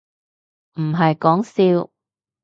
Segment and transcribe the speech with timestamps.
[0.79, 1.91] 唔係講笑